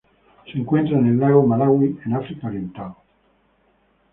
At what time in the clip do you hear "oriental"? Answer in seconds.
2.47-2.95